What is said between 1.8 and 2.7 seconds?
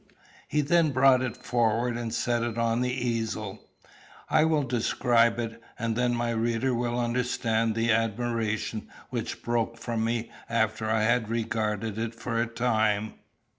and set it